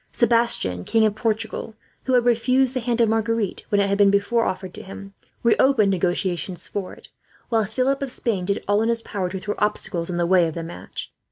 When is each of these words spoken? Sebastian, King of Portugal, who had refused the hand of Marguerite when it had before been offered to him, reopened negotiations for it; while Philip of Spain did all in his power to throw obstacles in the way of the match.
Sebastian, 0.11 0.83
King 0.83 1.05
of 1.05 1.13
Portugal, 1.13 1.75
who 2.05 2.13
had 2.15 2.25
refused 2.25 2.73
the 2.73 2.79
hand 2.79 2.99
of 3.01 3.09
Marguerite 3.09 3.63
when 3.69 3.79
it 3.79 3.87
had 3.87 3.99
before 4.09 4.41
been 4.45 4.49
offered 4.49 4.73
to 4.73 4.81
him, 4.81 5.13
reopened 5.43 5.91
negotiations 5.91 6.67
for 6.67 6.91
it; 6.95 7.09
while 7.49 7.65
Philip 7.65 8.01
of 8.01 8.09
Spain 8.09 8.45
did 8.45 8.63
all 8.67 8.81
in 8.81 8.89
his 8.89 9.03
power 9.03 9.29
to 9.29 9.37
throw 9.37 9.53
obstacles 9.59 10.09
in 10.09 10.17
the 10.17 10.25
way 10.25 10.47
of 10.47 10.55
the 10.55 10.63
match. 10.63 11.13